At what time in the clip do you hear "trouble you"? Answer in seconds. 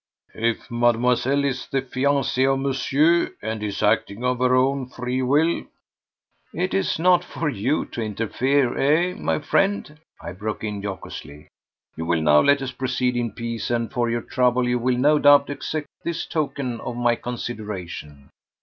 14.23-14.79